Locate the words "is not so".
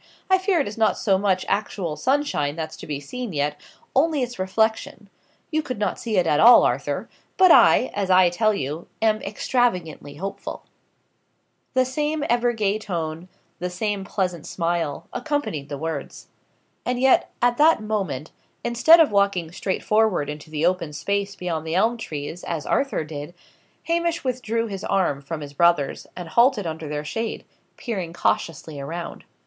0.67-1.19